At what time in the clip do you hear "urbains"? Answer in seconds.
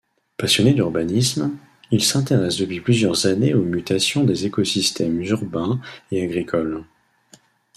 5.21-5.79